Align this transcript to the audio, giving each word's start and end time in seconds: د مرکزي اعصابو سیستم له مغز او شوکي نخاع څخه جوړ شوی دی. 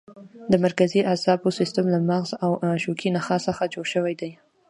د 0.51 0.53
مرکزي 0.65 0.99
اعصابو 1.11 1.49
سیستم 1.59 1.85
له 1.93 1.99
مغز 2.09 2.29
او 2.45 2.51
شوکي 2.83 3.09
نخاع 3.17 3.39
څخه 3.47 3.71
جوړ 3.73 3.85
شوی 3.93 4.13
دی. 4.21 4.31